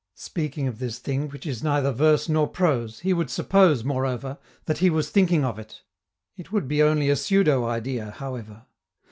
Speaking 0.15 0.67
of 0.67 0.79
this 0.79 0.97
thing 0.97 1.29
which 1.29 1.45
is 1.45 1.61
neither 1.61 1.91
verse 1.91 2.27
nor 2.27 2.47
prose, 2.47 3.01
he 3.01 3.13
would 3.13 3.29
suppose, 3.29 3.83
moreover, 3.83 4.39
that 4.65 4.79
he 4.79 4.89
was 4.89 5.11
thinking 5.11 5.45
of 5.45 5.59
it: 5.59 5.83
it 6.35 6.51
would 6.51 6.67
be 6.67 6.81
only 6.81 7.07
a 7.11 7.15
pseudo 7.15 7.65
idea, 7.67 8.09
however. 8.09 8.65